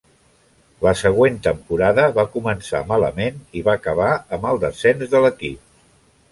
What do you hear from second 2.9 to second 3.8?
malament i va